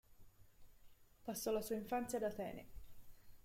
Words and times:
Passò 1.21 1.51
la 1.51 1.61
sua 1.61 1.75
infanzia 1.75 2.17
ad 2.17 2.23
Atene. 2.23 2.65